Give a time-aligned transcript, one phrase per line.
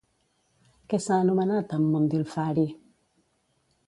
[0.93, 2.65] Què s'ha anomenat amb "Mundilfari"?